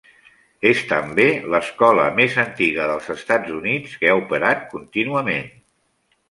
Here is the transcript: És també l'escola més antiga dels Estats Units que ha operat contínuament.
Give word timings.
És 0.67 0.79
també 0.91 1.27
l'escola 1.55 2.05
més 2.19 2.37
antiga 2.43 2.87
dels 2.93 3.11
Estats 3.17 3.53
Units 3.59 3.95
que 4.01 4.11
ha 4.11 4.17
operat 4.23 4.65
contínuament. 4.73 5.55